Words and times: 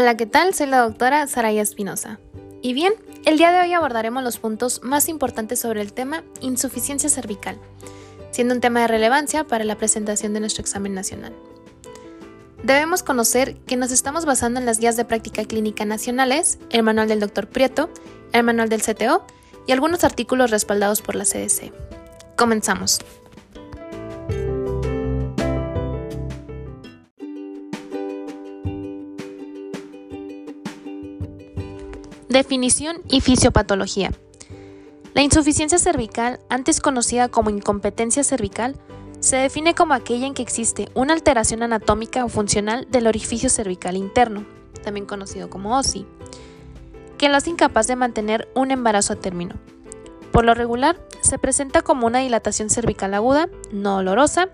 Hola, 0.00 0.16
¿qué 0.16 0.26
tal? 0.26 0.54
Soy 0.54 0.68
la 0.68 0.78
doctora 0.78 1.26
Saraya 1.26 1.60
Espinosa. 1.60 2.20
Y 2.62 2.72
bien, 2.72 2.92
el 3.24 3.36
día 3.36 3.50
de 3.50 3.62
hoy 3.62 3.72
abordaremos 3.72 4.22
los 4.22 4.38
puntos 4.38 4.80
más 4.84 5.08
importantes 5.08 5.58
sobre 5.58 5.82
el 5.82 5.92
tema 5.92 6.22
insuficiencia 6.40 7.08
cervical, 7.08 7.58
siendo 8.30 8.54
un 8.54 8.60
tema 8.60 8.82
de 8.82 8.86
relevancia 8.86 9.42
para 9.42 9.64
la 9.64 9.74
presentación 9.74 10.34
de 10.34 10.38
nuestro 10.38 10.60
examen 10.60 10.94
nacional. 10.94 11.34
Debemos 12.62 13.02
conocer 13.02 13.56
que 13.66 13.76
nos 13.76 13.90
estamos 13.90 14.24
basando 14.24 14.60
en 14.60 14.66
las 14.66 14.78
guías 14.78 14.96
de 14.96 15.04
práctica 15.04 15.44
clínica 15.44 15.84
nacionales, 15.84 16.60
el 16.70 16.84
manual 16.84 17.08
del 17.08 17.18
Dr. 17.18 17.48
Prieto, 17.48 17.90
el 18.30 18.44
manual 18.44 18.68
del 18.68 18.82
CTO 18.82 19.26
y 19.66 19.72
algunos 19.72 20.04
artículos 20.04 20.52
respaldados 20.52 21.02
por 21.02 21.16
la 21.16 21.24
CDC. 21.24 21.72
Comenzamos. 22.36 23.00
Definición 32.28 32.98
y 33.08 33.22
fisiopatología. 33.22 34.12
La 35.14 35.22
insuficiencia 35.22 35.78
cervical, 35.78 36.40
antes 36.50 36.78
conocida 36.78 37.30
como 37.30 37.48
incompetencia 37.48 38.22
cervical, 38.22 38.76
se 39.20 39.36
define 39.36 39.74
como 39.74 39.94
aquella 39.94 40.26
en 40.26 40.34
que 40.34 40.42
existe 40.42 40.90
una 40.92 41.14
alteración 41.14 41.62
anatómica 41.62 42.26
o 42.26 42.28
funcional 42.28 42.86
del 42.90 43.06
orificio 43.06 43.48
cervical 43.48 43.96
interno, 43.96 44.44
también 44.84 45.06
conocido 45.06 45.48
como 45.48 45.78
OSI, 45.78 46.04
que 47.16 47.30
lo 47.30 47.36
hace 47.36 47.48
incapaz 47.48 47.86
de 47.86 47.96
mantener 47.96 48.46
un 48.54 48.72
embarazo 48.72 49.14
a 49.14 49.16
término. 49.16 49.54
Por 50.30 50.44
lo 50.44 50.52
regular, 50.52 51.00
se 51.22 51.38
presenta 51.38 51.80
como 51.80 52.06
una 52.06 52.18
dilatación 52.18 52.68
cervical 52.68 53.14
aguda, 53.14 53.48
no 53.72 53.96
dolorosa, 53.96 54.50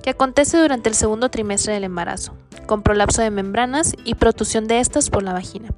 que 0.00 0.10
acontece 0.10 0.58
durante 0.58 0.88
el 0.88 0.94
segundo 0.94 1.28
trimestre 1.28 1.74
del 1.74 1.82
embarazo, 1.82 2.34
con 2.66 2.82
prolapso 2.82 3.20
de 3.20 3.32
membranas 3.32 3.94
y 4.04 4.14
protusión 4.14 4.68
de 4.68 4.78
estas 4.78 5.10
por 5.10 5.24
la 5.24 5.32
vagina, 5.32 5.70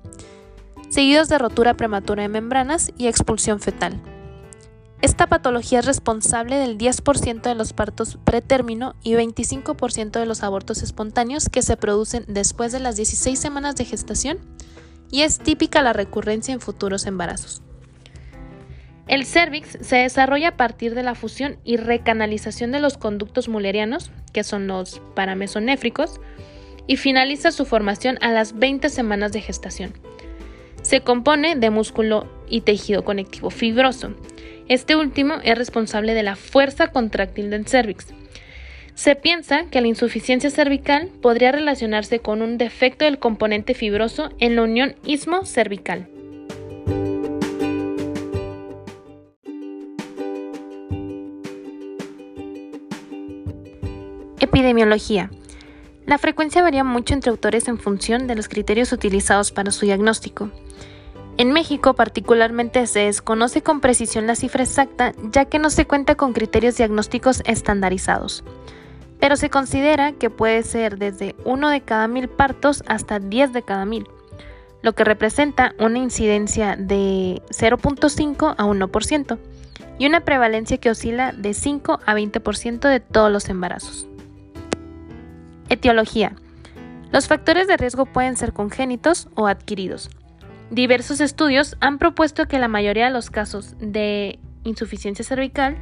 seguidos 0.88 1.28
de 1.28 1.38
rotura 1.38 1.74
prematura 1.74 2.22
de 2.22 2.28
membranas 2.28 2.92
y 2.96 3.06
expulsión 3.06 3.60
fetal. 3.60 4.00
Esta 5.00 5.28
patología 5.28 5.78
es 5.78 5.86
responsable 5.86 6.56
del 6.56 6.76
10% 6.76 7.42
de 7.42 7.54
los 7.54 7.72
partos 7.72 8.18
pretérmino 8.24 8.96
y 9.04 9.12
25% 9.12 10.18
de 10.18 10.26
los 10.26 10.42
abortos 10.42 10.82
espontáneos 10.82 11.48
que 11.48 11.62
se 11.62 11.76
producen 11.76 12.24
después 12.26 12.72
de 12.72 12.80
las 12.80 12.96
16 12.96 13.38
semanas 13.38 13.76
de 13.76 13.84
gestación 13.84 14.38
y 15.10 15.22
es 15.22 15.38
típica 15.38 15.82
la 15.82 15.92
recurrencia 15.92 16.52
en 16.52 16.60
futuros 16.60 17.06
embarazos. 17.06 17.62
El 19.06 19.24
cervix 19.24 19.78
se 19.80 19.96
desarrolla 19.96 20.48
a 20.48 20.56
partir 20.56 20.94
de 20.94 21.02
la 21.02 21.14
fusión 21.14 21.58
y 21.64 21.76
recanalización 21.76 22.72
de 22.72 22.80
los 22.80 22.98
conductos 22.98 23.48
mullerianos, 23.48 24.10
que 24.34 24.44
son 24.44 24.66
los 24.66 25.00
paramesonéfricos, 25.14 26.20
y 26.86 26.96
finaliza 26.96 27.50
su 27.50 27.64
formación 27.64 28.18
a 28.20 28.30
las 28.32 28.58
20 28.58 28.90
semanas 28.90 29.32
de 29.32 29.40
gestación. 29.40 29.94
Se 30.82 31.00
compone 31.02 31.56
de 31.56 31.70
músculo 31.70 32.26
y 32.48 32.62
tejido 32.62 33.04
conectivo 33.04 33.50
fibroso, 33.50 34.14
este 34.68 34.96
último 34.96 35.36
es 35.42 35.56
responsable 35.56 36.12
de 36.12 36.22
la 36.22 36.36
fuerza 36.36 36.88
contráctil 36.88 37.48
del 37.48 37.66
cervix. 37.66 38.08
Se 38.94 39.16
piensa 39.16 39.64
que 39.70 39.80
la 39.80 39.86
insuficiencia 39.86 40.50
cervical 40.50 41.08
podría 41.22 41.52
relacionarse 41.52 42.18
con 42.18 42.42
un 42.42 42.58
defecto 42.58 43.06
del 43.06 43.18
componente 43.18 43.72
fibroso 43.72 44.28
en 44.38 44.56
la 44.56 44.62
unión 44.62 44.96
ismo-cervical. 45.06 46.10
Epidemiología. 54.38 55.30
La 56.04 56.18
frecuencia 56.18 56.62
varía 56.62 56.84
mucho 56.84 57.14
entre 57.14 57.30
autores 57.30 57.68
en 57.68 57.78
función 57.78 58.26
de 58.26 58.34
los 58.34 58.48
criterios 58.48 58.92
utilizados 58.92 59.50
para 59.50 59.70
su 59.70 59.86
diagnóstico. 59.86 60.50
En 61.38 61.52
México 61.52 61.94
particularmente 61.94 62.84
se 62.88 62.98
desconoce 62.98 63.62
con 63.62 63.80
precisión 63.80 64.26
la 64.26 64.34
cifra 64.34 64.64
exacta 64.64 65.12
ya 65.30 65.44
que 65.44 65.60
no 65.60 65.70
se 65.70 65.86
cuenta 65.86 66.16
con 66.16 66.32
criterios 66.32 66.76
diagnósticos 66.76 67.42
estandarizados, 67.46 68.42
pero 69.20 69.36
se 69.36 69.48
considera 69.48 70.10
que 70.10 70.30
puede 70.30 70.64
ser 70.64 70.98
desde 70.98 71.36
1 71.44 71.68
de 71.68 71.80
cada 71.80 72.08
mil 72.08 72.28
partos 72.28 72.82
hasta 72.88 73.20
10 73.20 73.52
de 73.52 73.62
cada 73.62 73.84
mil, 73.84 74.08
lo 74.82 74.96
que 74.96 75.04
representa 75.04 75.76
una 75.78 75.98
incidencia 75.98 76.74
de 76.74 77.40
0.5 77.50 78.56
a 78.58 78.64
1% 78.64 79.38
y 79.96 80.06
una 80.08 80.24
prevalencia 80.24 80.78
que 80.78 80.90
oscila 80.90 81.30
de 81.30 81.54
5 81.54 82.00
a 82.04 82.14
20% 82.16 82.80
de 82.80 82.98
todos 82.98 83.30
los 83.30 83.48
embarazos. 83.48 84.08
Etiología. 85.68 86.34
Los 87.12 87.28
factores 87.28 87.68
de 87.68 87.76
riesgo 87.76 88.06
pueden 88.06 88.36
ser 88.36 88.52
congénitos 88.52 89.28
o 89.36 89.46
adquiridos. 89.46 90.10
Diversos 90.70 91.20
estudios 91.20 91.76
han 91.80 91.98
propuesto 91.98 92.46
que 92.46 92.58
la 92.58 92.68
mayoría 92.68 93.06
de 93.06 93.12
los 93.12 93.30
casos 93.30 93.74
de 93.80 94.38
insuficiencia 94.64 95.24
cervical 95.24 95.78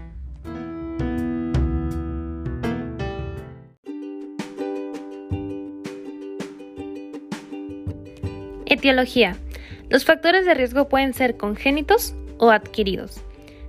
Etiología. 8.66 9.36
Los 9.88 10.04
factores 10.04 10.44
de 10.44 10.54
riesgo 10.54 10.88
pueden 10.88 11.14
ser 11.14 11.36
congénitos 11.36 12.14
o 12.38 12.50
adquiridos. 12.50 13.22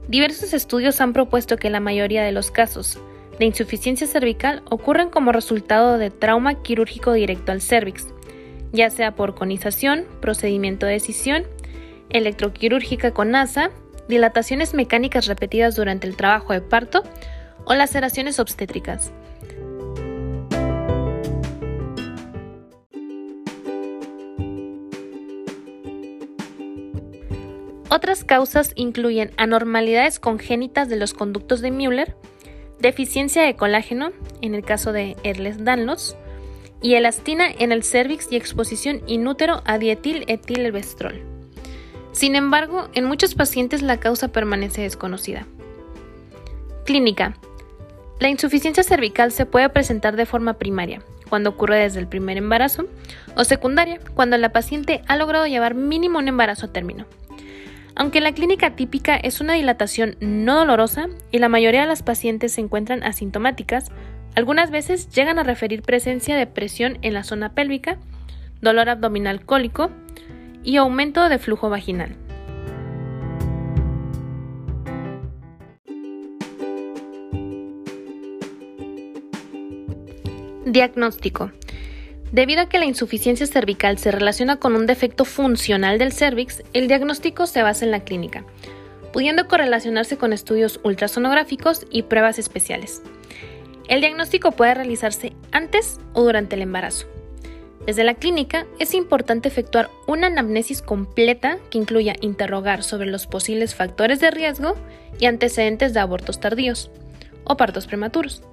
Diversos 0.08 0.54
estudios 0.54 1.02
han 1.02 1.14
propuesto 1.14 1.58
que 1.58 1.70
la 1.70 1.80
mayoría 1.80 2.24
de 2.24 2.32
los 2.32 2.52
casos 2.52 3.00
de 3.40 3.46
insuficiencia 3.46 4.08
cervical 4.08 4.64
ocurren 4.70 5.10
como 5.10 5.32
resultado 5.32 5.98
de 5.98 6.10
trauma 6.10 6.62
quirúrgico 6.62 7.14
directo 7.14 7.52
al 7.52 7.62
cervix, 7.62 8.08
ya 8.72 8.90
sea 8.90 9.16
por 9.16 9.36
conización, 9.36 10.06
procedimiento 10.22 10.86
de 10.86 10.94
decisión, 10.94 11.44
electroquirúrgica 12.10 13.14
con 13.14 13.32
NASA, 13.32 13.72
dilataciones 14.08 14.74
mecánicas 14.74 15.28
repetidas 15.28 15.76
durante 15.76 16.08
el 16.08 16.16
trabajo 16.16 16.54
de 16.54 16.62
parto 16.62 17.04
o 17.66 17.74
laceraciones 17.74 18.40
obstétricas. 18.40 19.12
Otras 27.90 28.24
causas 28.24 28.74
incluyen 28.76 29.32
anormalidades 29.38 30.20
congénitas 30.20 30.90
de 30.90 30.98
los 30.98 31.14
conductos 31.14 31.62
de 31.62 31.72
Müller, 31.72 32.16
deficiencia 32.80 33.44
de 33.44 33.56
colágeno, 33.56 34.12
en 34.42 34.54
el 34.56 34.64
caso 34.64 34.92
de 34.92 35.16
Erles-Danlos, 35.24 36.18
y 36.82 36.94
elastina 36.96 37.48
en 37.50 37.72
el 37.72 37.84
cervix 37.84 38.28
y 38.32 38.36
exposición 38.36 39.02
inútero 39.08 39.62
a 39.66 39.78
dietil 39.78 40.24
etilvestrol. 40.28 41.22
Sin 42.12 42.36
embargo, 42.36 42.90
en 42.94 43.06
muchos 43.06 43.36
pacientes 43.36 43.82
la 43.82 44.00
causa 44.00 44.30
permanece 44.30 44.82
desconocida. 44.82 45.46
Clínica. 46.86 47.36
La 48.20 48.30
insuficiencia 48.30 48.84
cervical 48.84 49.32
se 49.32 49.46
puede 49.46 49.70
presentar 49.70 50.16
de 50.16 50.26
forma 50.26 50.54
primaria, 50.54 51.02
cuando 51.30 51.52
ocurre 51.52 51.78
desde 51.78 52.00
el 52.00 52.08
primer 52.08 52.38
embarazo, 52.38 52.88
o 53.36 53.44
secundaria, 53.44 54.00
cuando 54.16 54.38
la 54.38 54.52
paciente 54.52 55.02
ha 55.08 55.18
logrado 55.18 55.46
llevar 55.46 55.76
mínimo 55.76 56.18
un 56.18 56.28
embarazo 56.28 56.66
a 56.66 56.74
término. 56.74 57.06
Aunque 57.96 58.22
la 58.22 58.32
clínica 58.32 58.76
típica 58.76 59.16
es 59.16 59.42
una 59.42 59.54
dilatación 59.54 60.18
no 60.20 60.56
dolorosa 60.56 61.08
y 61.32 61.40
la 61.40 61.50
mayoría 61.50 61.82
de 61.82 61.88
las 61.88 62.04
pacientes 62.04 62.54
se 62.54 62.62
encuentran 62.62 63.04
asintomáticas, 63.04 63.92
algunas 64.38 64.70
veces 64.70 65.10
llegan 65.10 65.40
a 65.40 65.44
referir 65.44 65.82
presencia 65.82 66.38
de 66.38 66.46
presión 66.46 67.00
en 67.02 67.16
la 67.16 67.24
zona 67.24 67.56
pélvica, 67.56 67.98
dolor 68.62 68.88
abdominal 68.88 69.44
cólico 69.44 69.90
y 70.64 70.78
aumento 70.78 71.28
de 71.28 71.40
flujo 71.40 71.72
vaginal. 71.72 72.16
Diagnóstico. 80.68 81.52
Debido 82.32 82.62
a 82.62 82.70
que 82.70 82.78
la 82.78 82.86
insuficiencia 82.86 83.48
cervical 83.48 83.98
se 83.98 84.12
relaciona 84.12 84.58
con 84.58 84.76
un 84.76 84.86
defecto 84.86 85.26
funcional 85.26 85.98
del 85.98 86.14
cervix, 86.14 86.62
el 86.74 86.88
diagnóstico 86.88 87.48
se 87.48 87.64
basa 87.64 87.86
en 87.86 87.92
la 87.92 88.02
clínica, 88.02 88.46
pudiendo 89.12 89.48
correlacionarse 89.48 90.18
con 90.18 90.32
estudios 90.32 90.80
ultrasonográficos 90.84 91.88
y 91.90 92.04
pruebas 92.04 92.38
especiales. 92.38 93.02
El 93.88 94.02
diagnóstico 94.02 94.52
puede 94.52 94.74
realizarse 94.74 95.34
antes 95.52 96.00
o 96.14 96.24
durante 96.24 96.56
el 96.56 96.62
embarazo. 96.62 97.08
Desde 97.86 98.04
la 98.04 98.16
clínica 98.16 98.66
es 98.80 98.94
importante 98.94 99.48
efectuar 99.48 99.90
una 100.08 100.28
anamnesis 100.28 100.82
completa 100.82 101.58
que 101.72 101.78
incluya 101.78 102.16
interrogar 102.20 102.84
sobre 102.84 103.10
los 103.10 103.28
posibles 103.28 103.76
factores 103.76 104.20
de 104.20 104.30
riesgo 104.30 104.76
y 105.20 105.26
antecedentes 105.26 105.94
de 105.94 106.02
abortos 106.02 106.42
tardíos 106.42 106.92
o 107.46 107.56
partos 107.56 107.88
prematuros. 107.88 108.44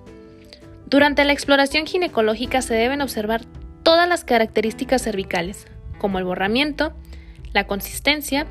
Durante 0.87 1.25
la 1.25 1.33
exploración 1.33 1.85
ginecológica 1.85 2.63
se 2.63 2.75
deben 2.75 3.01
observar 3.01 3.43
todas 3.83 4.09
las 4.09 4.23
características 4.23 5.03
cervicales, 5.03 5.67
como 5.99 6.21
el 6.21 6.25
borramiento, 6.25 6.93
la 7.53 7.67
consistencia, 7.67 8.47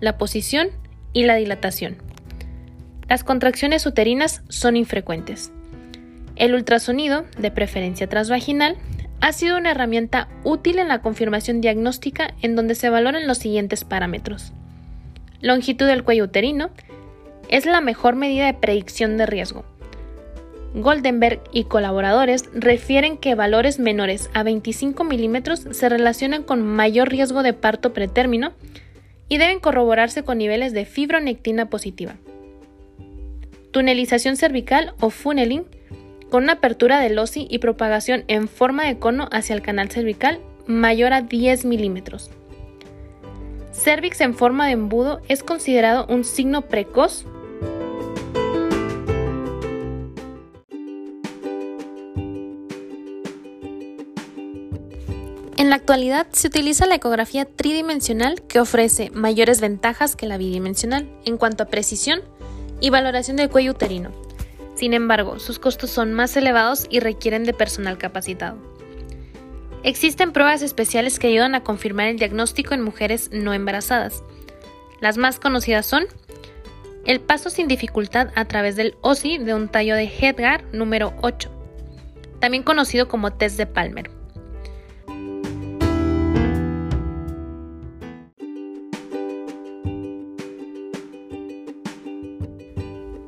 la 0.00 0.18
posición 0.18 0.68
y 1.14 1.24
la 1.24 1.36
dilatación. 1.36 1.96
Las 3.08 3.24
contracciones 3.24 3.86
uterinas 3.86 4.42
son 4.50 4.76
infrecuentes. 4.76 5.50
El 6.36 6.54
ultrasonido, 6.54 7.24
de 7.38 7.50
preferencia 7.50 8.08
transvaginal, 8.08 8.76
ha 9.20 9.32
sido 9.32 9.56
una 9.56 9.70
herramienta 9.70 10.28
útil 10.44 10.78
en 10.78 10.88
la 10.88 11.00
confirmación 11.00 11.62
diagnóstica 11.62 12.34
en 12.42 12.54
donde 12.54 12.74
se 12.74 12.90
valoran 12.90 13.26
los 13.26 13.38
siguientes 13.38 13.84
parámetros. 13.84 14.52
Longitud 15.40 15.86
del 15.86 16.04
cuello 16.04 16.24
uterino 16.24 16.70
es 17.48 17.64
la 17.64 17.80
mejor 17.80 18.16
medida 18.16 18.46
de 18.46 18.54
predicción 18.54 19.16
de 19.16 19.26
riesgo. 19.26 19.64
Goldenberg 20.74 21.40
y 21.52 21.64
colaboradores 21.64 22.50
refieren 22.52 23.16
que 23.16 23.34
valores 23.34 23.78
menores 23.78 24.28
a 24.34 24.42
25 24.42 25.04
milímetros 25.04 25.66
se 25.70 25.88
relacionan 25.88 26.42
con 26.42 26.60
mayor 26.62 27.08
riesgo 27.08 27.42
de 27.42 27.54
parto 27.54 27.94
pretérmino 27.94 28.52
y 29.28 29.38
deben 29.38 29.58
corroborarse 29.58 30.22
con 30.22 30.36
niveles 30.36 30.74
de 30.74 30.84
fibronectina 30.84 31.70
positiva. 31.70 32.16
Tunelización 33.70 34.36
cervical 34.36 34.92
o 35.00 35.08
funneling 35.08 35.64
con 36.36 36.42
una 36.42 36.52
apertura 36.52 37.00
del 37.00 37.18
OSI 37.18 37.46
y 37.48 37.60
propagación 37.60 38.24
en 38.28 38.46
forma 38.46 38.84
de 38.84 38.98
cono 38.98 39.26
hacia 39.32 39.54
el 39.54 39.62
canal 39.62 39.90
cervical 39.90 40.38
mayor 40.66 41.14
a 41.14 41.22
10 41.22 41.64
milímetros. 41.64 42.30
Cervix 43.72 44.20
en 44.20 44.34
forma 44.34 44.66
de 44.66 44.72
embudo 44.72 45.22
es 45.28 45.42
considerado 45.42 46.04
un 46.10 46.24
signo 46.24 46.60
precoz 46.60 47.24
En 55.56 55.70
la 55.70 55.76
actualidad 55.76 56.26
se 56.32 56.48
utiliza 56.48 56.84
la 56.84 56.96
ecografía 56.96 57.46
tridimensional 57.46 58.42
que 58.42 58.60
ofrece 58.60 59.10
mayores 59.14 59.62
ventajas 59.62 60.16
que 60.16 60.26
la 60.26 60.36
bidimensional 60.36 61.08
en 61.24 61.38
cuanto 61.38 61.62
a 61.62 61.68
precisión 61.68 62.20
y 62.82 62.90
valoración 62.90 63.38
del 63.38 63.48
cuello 63.48 63.70
uterino. 63.70 64.25
Sin 64.76 64.92
embargo, 64.92 65.38
sus 65.38 65.58
costos 65.58 65.90
son 65.90 66.12
más 66.12 66.36
elevados 66.36 66.86
y 66.90 67.00
requieren 67.00 67.44
de 67.44 67.54
personal 67.54 67.96
capacitado. 67.96 68.58
Existen 69.82 70.32
pruebas 70.32 70.62
especiales 70.62 71.18
que 71.18 71.28
ayudan 71.28 71.54
a 71.54 71.62
confirmar 71.62 72.08
el 72.08 72.18
diagnóstico 72.18 72.74
en 72.74 72.82
mujeres 72.82 73.30
no 73.32 73.54
embarazadas. 73.54 74.22
Las 75.00 75.16
más 75.16 75.40
conocidas 75.40 75.86
son 75.86 76.06
el 77.06 77.20
paso 77.20 77.50
sin 77.50 77.68
dificultad 77.68 78.28
a 78.34 78.44
través 78.44 78.76
del 78.76 78.96
OSI 79.00 79.38
de 79.38 79.54
un 79.54 79.68
tallo 79.68 79.94
de 79.94 80.04
Hedgar 80.04 80.64
número 80.72 81.14
8, 81.22 81.50
también 82.40 82.62
conocido 82.62 83.08
como 83.08 83.32
test 83.32 83.56
de 83.56 83.66
Palmer. 83.66 84.10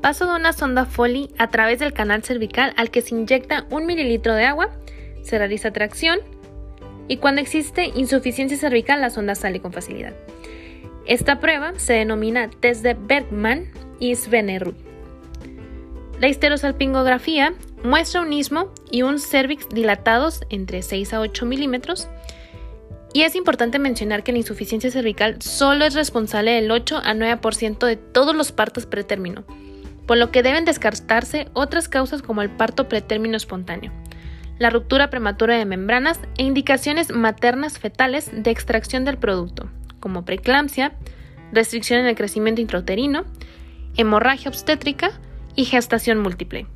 Paso 0.08 0.25
de 0.25 0.37
una 0.37 0.55
sonda 0.55 0.87
Foley 0.87 1.28
a 1.37 1.49
través 1.49 1.81
del 1.81 1.93
canal 1.93 2.22
cervical 2.22 2.72
al 2.78 2.90
que 2.90 3.02
se 3.02 3.14
inyecta 3.14 3.66
un 3.69 3.84
mililitro 3.84 4.32
de 4.32 4.46
agua, 4.46 4.70
se 5.22 5.37
realiza 5.37 5.70
tracción 5.70 6.20
y 7.08 7.19
cuando 7.19 7.43
existe 7.43 7.93
insuficiencia 7.94 8.56
cervical 8.56 9.02
la 9.02 9.10
sonda 9.10 9.34
sale 9.34 9.60
con 9.60 9.70
facilidad. 9.70 10.14
Esta 11.05 11.40
prueba 11.40 11.75
se 11.76 11.93
denomina 11.93 12.49
test 12.49 12.82
de 12.82 12.94
Bergman 12.94 13.70
y 14.00 14.14
Svenerud. 14.14 14.76
La 16.19 16.28
histerosalpingografía 16.28 17.52
muestra 17.84 18.22
un 18.22 18.32
istmo 18.32 18.72
y 18.90 19.02
un 19.02 19.19
cervix 19.19 19.69
dilatados 19.69 20.40
entre 20.49 20.81
6 20.81 21.12
a 21.12 21.20
8 21.20 21.44
milímetros 21.44 22.08
y 23.12 23.25
es 23.25 23.34
importante 23.34 23.78
mencionar 23.78 24.22
que 24.22 24.32
la 24.32 24.38
insuficiencia 24.38 24.90
cervical 24.90 25.43
solo 25.43 25.84
es 25.84 25.93
responsable 25.93 26.52
del 26.52 26.70
8 26.70 26.96
a 27.04 27.12
9% 27.12 27.87
de 27.87 27.96
todos 27.96 28.34
los 28.34 28.52
partos 28.52 28.87
pretérmino 28.87 29.44
por 30.08 30.16
lo 30.16 30.32
que 30.32 30.43
deben 30.43 30.64
descartarse 30.64 31.49
otras 31.52 31.87
causas 31.87 32.22
como 32.22 32.40
el 32.40 32.49
parto 32.49 32.88
pretérmino 32.88 33.37
espontáneo, 33.37 33.93
la 34.58 34.70
ruptura 34.70 35.10
prematura 35.10 35.58
de 35.58 35.66
membranas 35.66 36.19
e 36.38 36.44
indicaciones 36.44 37.12
maternas 37.12 37.78
fetales 37.78 38.31
de 38.32 38.50
extracción 38.50 39.05
del 39.05 39.19
producto, 39.19 39.69
como 40.00 40.25
preeclampsia, 40.25 40.94
restricción 41.52 42.00
en 42.00 42.06
el 42.06 42.16
crecimiento 42.16 42.62
intrauterino, 42.62 43.26
hemorragia 43.99 44.49
obstétrica 44.49 45.10
y 45.55 45.66
gestación 45.66 46.20
múltiple. 46.20 46.66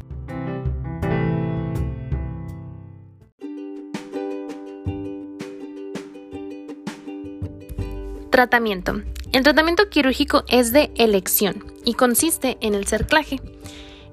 Tratamiento. 8.30 9.00
El 9.32 9.44
tratamiento 9.44 9.88
quirúrgico 9.88 10.44
es 10.46 10.72
de 10.72 10.90
elección 10.94 11.64
y 11.86 11.94
consiste 11.94 12.58
en 12.60 12.74
el 12.74 12.86
cerclaje. 12.86 13.40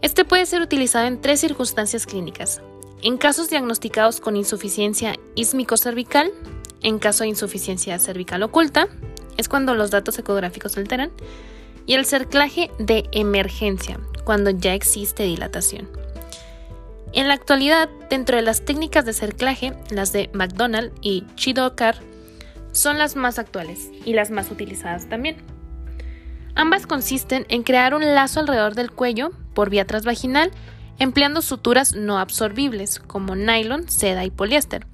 Este 0.01 0.23
puede 0.23 0.45
ser 0.45 0.61
utilizado 0.61 1.07
en 1.07 1.19
tres 1.19 1.41
circunstancias 1.41 2.05
clínicas. 2.05 2.61
En 3.01 3.17
casos 3.17 3.49
diagnosticados 3.49 4.21
con 4.21 4.37
insuficiencia 4.37 5.15
ismico-cervical, 5.35 6.31
en 6.83 6.99
caso 6.99 7.23
de 7.23 7.29
insuficiencia 7.29 7.99
cervical 7.99 8.43
oculta, 8.43 8.87
es 9.35 9.49
cuando 9.49 9.75
los 9.75 9.91
datos 9.91 10.17
ecográficos 10.17 10.71
se 10.71 10.79
alteran, 10.79 11.11
y 11.85 11.95
el 11.95 12.05
cerclaje 12.05 12.71
de 12.79 13.09
emergencia, 13.11 13.99
cuando 14.23 14.51
ya 14.51 14.73
existe 14.73 15.23
dilatación. 15.23 15.89
En 17.11 17.27
la 17.27 17.33
actualidad, 17.33 17.89
dentro 18.09 18.37
de 18.37 18.41
las 18.41 18.63
técnicas 18.63 19.03
de 19.03 19.11
cerclaje, 19.11 19.73
las 19.89 20.13
de 20.13 20.29
McDonald 20.33 20.93
y 21.01 21.25
Chidokar 21.35 22.08
son 22.71 22.97
las 22.97 23.15
más 23.15 23.39
actuales 23.39 23.89
y 24.05 24.13
las 24.13 24.31
más 24.31 24.51
utilizadas 24.51 25.07
también. 25.09 25.37
Ambas 26.55 26.87
consisten 26.87 27.45
en 27.49 27.63
crear 27.63 27.93
un 27.93 28.13
lazo 28.13 28.39
alrededor 28.39 28.75
del 28.75 28.91
cuello 28.91 29.31
por 29.53 29.69
vía 29.69 29.85
transvaginal 29.85 30.51
empleando 30.99 31.41
suturas 31.41 31.95
no 31.95 32.19
absorbibles 32.19 32.99
como 32.99 33.35
nylon, 33.35 33.89
seda 33.89 34.25
y 34.25 34.31
poliéster. 34.31 34.85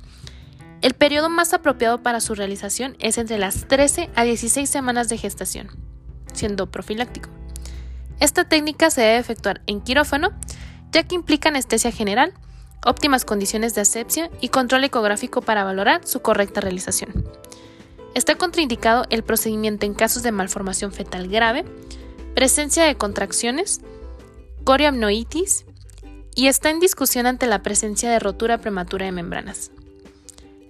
El 0.82 0.94
periodo 0.94 1.30
más 1.30 1.54
apropiado 1.54 2.04
para 2.04 2.22
su 2.22 2.36
realización 2.36 2.96
es 3.00 3.18
entre 3.18 3.40
las 3.40 3.68
13 3.68 4.12
a 4.16 4.24
16 4.24 4.70
semanas 4.70 5.10
de 5.10 5.18
gestación, 5.18 5.68
siendo 6.34 6.70
profiláctico. 6.70 7.30
Esta 8.20 8.46
técnica 8.46 8.92
se 8.92 9.02
debe 9.02 9.18
efectuar 9.18 9.62
en 9.66 9.82
quirófano, 9.82 10.32
ya 10.92 11.04
que 11.04 11.16
implica 11.16 11.50
anestesia 11.50 11.92
general, 11.92 12.34
óptimas 12.86 13.26
condiciones 13.26 13.74
de 13.74 13.82
asepsia 13.82 14.30
y 14.42 14.50
control 14.50 14.84
ecográfico 14.84 15.42
para 15.42 15.64
valorar 15.64 16.02
su 16.06 16.22
correcta 16.22 16.62
realización. 16.62 17.26
Está 18.16 18.36
contraindicado 18.36 19.06
el 19.10 19.24
procedimiento 19.24 19.86
en 19.86 19.94
casos 19.94 20.24
de 20.24 20.32
malformación 20.32 20.94
fetal 20.94 21.28
grave, 21.28 21.66
presencia 22.34 22.86
de 22.86 22.96
contracciones, 22.96 23.82
corioamnoitis 24.64 25.66
y 26.34 26.48
está 26.48 26.70
en 26.70 26.80
discusión 26.80 27.28
ante 27.28 27.46
la 27.46 27.62
presencia 27.62 28.10
de 28.10 28.20
rotura 28.20 28.58
prematura 28.58 29.06
de 29.06 29.12
membranas. 29.12 29.70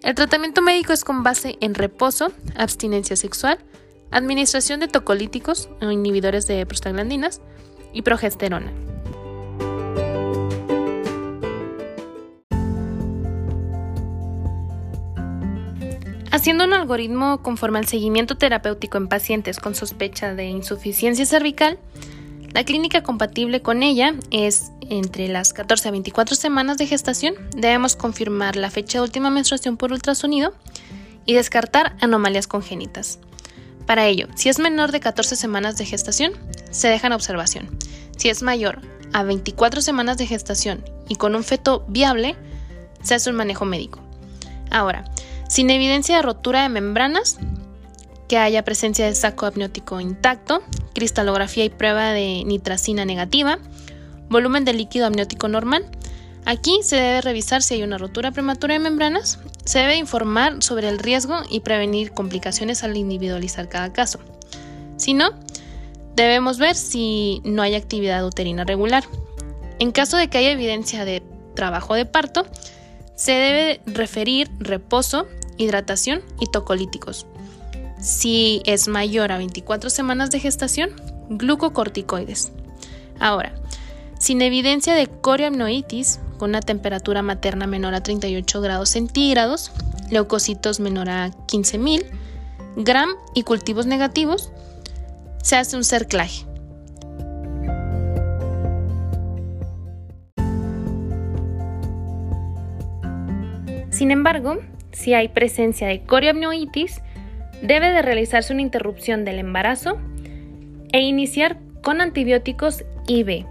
El 0.02 0.16
tratamiento 0.16 0.64
médico 0.64 0.92
es 0.92 1.04
con 1.04 1.22
base 1.22 1.58
en 1.62 1.76
reposo, 1.76 2.32
abstinencia 2.56 3.16
sexual, 3.16 3.60
administración 4.10 4.80
de 4.80 4.88
tocolíticos 4.88 5.70
o 5.82 5.92
inhibidores 5.92 6.48
de 6.48 6.66
prostaglandinas 6.66 7.42
y 7.94 8.02
progesterona. 8.02 8.72
Haciendo 16.36 16.66
un 16.66 16.74
algoritmo 16.74 17.42
conforme 17.42 17.80
al 17.80 17.88
seguimiento 17.88 18.36
terapéutico 18.36 18.98
en 18.98 19.08
pacientes 19.08 19.58
con 19.58 19.74
sospecha 19.74 20.36
de 20.36 20.44
insuficiencia 20.44 21.26
cervical, 21.26 21.80
la 22.54 22.66
clínica 22.66 23.04
compatible 23.04 23.62
con 23.62 23.84
ella 23.84 24.16
es 24.32 24.74
entre 24.82 25.30
las 25.30 25.54
14 25.54 25.88
a 25.88 25.92
24 25.92 26.36
semanas 26.36 26.78
de 26.78 26.88
gestación. 26.88 27.36
Debemos 27.56 27.96
confirmar 27.96 28.58
la 28.58 28.70
fecha 28.70 28.98
de 28.98 29.04
última 29.04 29.30
menstruación 29.30 29.78
por 29.78 29.94
ultrasonido 29.94 30.54
y 31.26 31.36
descartar 31.36 31.96
anomalias 32.02 32.48
congénitas. 32.48 33.20
Para 33.86 34.06
ello, 34.06 34.28
si 34.36 34.50
es 34.50 34.60
menor 34.60 34.92
de 34.92 35.00
14 35.00 35.38
semanas 35.38 35.78
de 35.78 35.86
gestación, 35.86 36.34
se 36.70 36.90
deja 36.90 37.08
en 37.08 37.14
observación. 37.14 37.80
Si 38.18 38.28
es 38.28 38.44
mayor 38.44 38.82
a 39.14 39.24
24 39.24 39.82
semanas 39.82 40.18
de 40.18 40.28
gestación 40.28 40.84
y 41.08 41.16
con 41.16 41.34
un 41.34 41.46
feto 41.46 41.86
viable, 41.88 42.36
se 43.04 43.16
hace 43.16 43.30
un 43.30 43.38
manejo 43.38 43.64
médico. 43.64 44.02
Ahora, 44.70 45.06
sin 45.48 45.70
evidencia 45.70 46.18
de 46.18 46.22
rotura 46.22 46.64
de 46.64 46.70
membranas, 46.70 47.38
que 48.28 48.38
haya 48.38 48.64
presencia 48.64 49.06
de 49.06 49.16
saco 49.16 49.46
amniótico 49.46 50.00
intacto, 50.00 50.62
cristalografía 50.94 51.66
y 51.66 51.70
prueba 51.70 52.12
de 52.12 52.44
nitracina 52.46 53.06
negativa, 53.06 53.60
volumen 54.30 54.66
de 54.66 54.74
líquido 54.74 55.06
amniótico 55.06 55.48
normal. 55.48 55.86
Aquí 56.46 56.80
se 56.84 56.96
debe 56.96 57.22
revisar 57.22 57.62
si 57.62 57.76
hay 57.76 57.84
una 57.84 57.98
rotura 57.98 58.32
prematura 58.32 58.74
de 58.74 58.80
membranas, 58.80 59.40
se 59.66 59.80
debe 59.80 59.96
informar 59.98 60.62
sobre 60.62 60.90
el 60.90 61.00
riesgo 61.00 61.42
y 61.50 61.62
prevenir 61.62 62.12
complicaciones 62.12 62.84
al 62.84 62.98
individualizar 62.98 63.68
cada 63.68 63.92
caso. 63.94 64.20
Si 64.98 65.14
no, 65.14 65.32
debemos 66.16 66.58
ver 66.58 66.76
si 66.76 67.42
no 67.44 67.62
hay 67.62 67.76
actividad 67.76 68.26
uterina 68.26 68.64
regular. 68.64 69.04
En 69.80 69.92
caso 69.92 70.18
de 70.18 70.30
que 70.30 70.38
haya 70.38 70.52
evidencia 70.52 71.04
de 71.04 71.24
trabajo 71.56 71.96
de 71.96 72.06
parto, 72.06 72.46
se 73.16 73.32
debe 73.32 73.82
referir 73.86 74.50
reposo, 74.60 75.28
hidratación 75.58 76.22
y 76.40 76.48
tocolíticos. 76.48 77.26
Si 78.00 78.62
es 78.66 78.88
mayor 78.88 79.32
a 79.32 79.38
24 79.38 79.90
semanas 79.90 80.32
de 80.32 80.40
gestación, 80.40 80.90
glucocorticoides. 81.30 82.52
Ahora, 83.20 83.56
sin 84.20 84.42
evidencia 84.42 84.94
de 84.94 85.08
corioamnoitis, 85.08 86.20
con 86.38 86.50
una 86.50 86.62
temperatura 86.62 87.22
materna 87.22 87.66
menor 87.66 87.96
a 87.96 88.04
38 88.04 88.62
grados 88.62 88.90
centígrados, 88.90 89.72
leucocitos 90.10 90.80
menor 90.80 91.10
a 91.10 91.32
15.000, 91.48 92.06
gram 92.76 93.10
y 93.34 93.44
cultivos 93.44 93.86
negativos, 93.86 94.52
se 95.42 95.56
hace 95.56 95.78
un 95.78 95.84
cerclaje. 95.84 96.46
Sin 103.96 104.12
embargo, 104.12 104.58
si 104.92 105.14
hay 105.14 105.30
presencia 105.30 105.88
de 105.88 106.04
coriamnoitis, 106.04 107.02
debe 107.62 107.92
de 107.92 108.02
realizarse 108.02 108.52
una 108.52 108.62
interrupción 108.62 109.24
del 109.24 109.40
embarazo 109.40 109.98
e 110.92 111.00
iniciar 111.00 111.58
con 111.82 112.02
antibióticos 112.02 112.84
IV. 113.08 113.46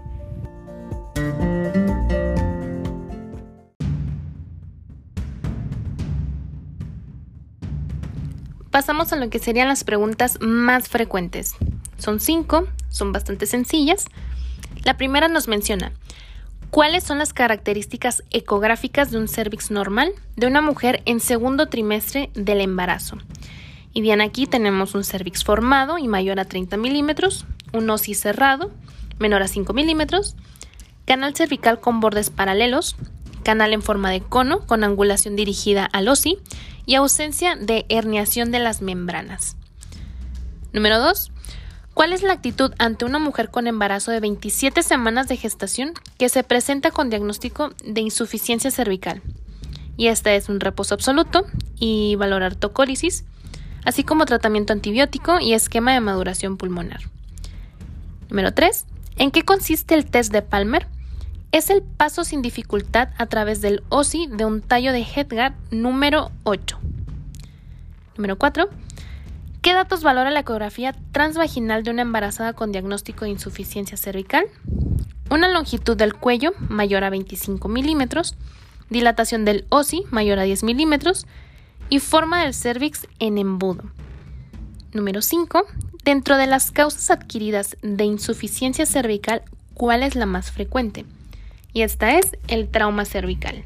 Pasamos 8.69 9.13
a 9.13 9.15
lo 9.15 9.31
que 9.31 9.39
serían 9.39 9.67
las 9.67 9.83
preguntas 9.83 10.37
más 10.41 10.89
frecuentes. 10.89 11.55
Son 11.97 12.19
cinco, 12.19 12.67
son 12.89 13.11
bastante 13.11 13.47
sencillas. 13.47 14.05
La 14.83 14.95
primera 14.95 15.27
nos 15.27 15.47
menciona, 15.47 15.91
¿cuáles 16.75 17.05
son 17.05 17.19
las 17.19 17.31
características 17.31 18.21
ecográficas 18.31 19.09
de 19.09 19.17
un 19.17 19.29
cervix 19.29 19.71
normal 19.71 20.11
de 20.35 20.45
una 20.45 20.59
mujer 20.59 21.01
en 21.05 21.21
segundo 21.21 21.67
trimestre 21.67 22.31
del 22.33 22.59
embarazo? 22.59 23.17
Y 23.93 24.01
bien, 24.01 24.19
aquí 24.19 24.45
tenemos 24.45 24.93
un 24.93 25.05
cervix 25.05 25.45
formado 25.45 25.97
y 25.97 26.09
mayor 26.09 26.37
a 26.37 26.43
30 26.43 26.75
milímetros, 26.75 27.45
un 27.71 27.89
OSI 27.89 28.13
cerrado, 28.13 28.71
menor 29.19 29.41
a 29.41 29.47
5 29.47 29.71
milímetros, 29.71 30.35
canal 31.05 31.33
cervical 31.33 31.79
con 31.79 32.01
bordes 32.01 32.29
paralelos, 32.29 32.97
canal 33.43 33.71
en 33.71 33.81
forma 33.81 34.11
de 34.11 34.19
cono 34.19 34.67
con 34.67 34.83
angulación 34.83 35.37
dirigida 35.37 35.85
al 35.85 36.09
OSI 36.09 36.39
y 36.85 36.95
ausencia 36.95 37.55
de 37.55 37.85
herniación 37.87 38.51
de 38.51 38.59
las 38.59 38.81
membranas. 38.81 39.55
Número 40.73 40.99
2. 40.99 41.31
¿Cuál 41.95 42.11
es 42.11 42.23
la 42.23 42.33
actitud 42.33 42.73
ante 42.77 43.05
una 43.05 43.19
mujer 43.19 43.49
con 43.49 43.67
embarazo 43.67 44.11
de 44.11 44.19
27 44.19 44.83
semanas 44.83 45.29
de 45.29 45.37
gestación 45.37 45.93
que 46.17 46.27
se 46.27 46.43
presenta 46.43 46.91
con 46.91 47.09
diagnóstico 47.09 47.71
de 47.85 48.01
insuficiencia 48.01 48.69
cervical? 48.69 49.21
Y 49.95 50.07
esta 50.07 50.33
es 50.33 50.49
un 50.49 50.59
reposo 50.59 50.93
absoluto 50.93 51.45
y 51.79 52.17
valorar 52.17 52.53
tocólisis, 52.53 53.23
así 53.85 54.03
como 54.03 54.25
tratamiento 54.25 54.73
antibiótico 54.73 55.39
y 55.39 55.53
esquema 55.53 55.93
de 55.93 56.01
maduración 56.01 56.57
pulmonar. 56.57 56.99
Número 58.29 58.53
3. 58.53 58.85
¿En 59.15 59.31
qué 59.31 59.43
consiste 59.43 59.95
el 59.95 60.05
test 60.05 60.33
de 60.33 60.41
Palmer? 60.41 60.87
Es 61.53 61.69
el 61.69 61.81
paso 61.81 62.25
sin 62.25 62.41
dificultad 62.41 63.11
a 63.17 63.27
través 63.27 63.61
del 63.61 63.83
OSI 63.87 64.27
de 64.27 64.43
un 64.43 64.61
tallo 64.61 64.91
de 64.91 65.03
Hedgard 65.03 65.53
número 65.71 66.29
8. 66.43 66.77
Número 68.17 68.37
4. 68.37 68.69
¿Qué 69.65 69.73
datos 69.73 70.03
valora 70.03 70.29
la 70.29 70.41
ecografía 70.41 70.93
transvaginal 71.11 71.83
de 71.83 71.89
una 71.89 72.03
embarazada 72.03 72.53
con 72.53 72.71
diagnóstico 72.71 73.25
de 73.25 73.31
insuficiencia 73.31 73.97
cervical? 73.97 74.45
Una 75.31 75.47
longitud 75.47 75.97
del 75.97 76.13
cuello 76.13 76.51
mayor 76.69 77.03
a 77.03 77.09
25 77.09 77.67
milímetros, 77.67 78.35
dilatación 78.91 79.43
del 79.43 79.65
OSI 79.69 80.03
mayor 80.11 80.37
a 80.37 80.43
10 80.43 80.61
milímetros 80.65 81.25
y 81.89 81.97
forma 81.97 82.43
del 82.43 82.53
cervix 82.53 83.07
en 83.17 83.39
embudo. 83.39 83.85
Número 84.93 85.23
5. 85.23 85.65
Dentro 86.03 86.37
de 86.37 86.45
las 86.45 86.69
causas 86.69 87.09
adquiridas 87.09 87.75
de 87.81 88.03
insuficiencia 88.03 88.85
cervical, 88.85 89.41
¿cuál 89.73 90.03
es 90.03 90.13
la 90.13 90.27
más 90.27 90.51
frecuente? 90.51 91.05
y 91.75 91.81
esta 91.81 92.17
es 92.17 92.37
el 92.47 92.69
trauma 92.69 93.03
cervical. 93.03 93.65